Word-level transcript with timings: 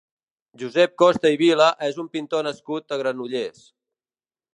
Josep 0.61 0.95
Costa 1.01 1.31
i 1.35 1.37
Vila 1.41 1.67
és 1.89 1.99
un 2.05 2.07
pintor 2.15 2.47
nascut 2.47 2.95
a 2.95 2.99
Granollers. 3.03 3.61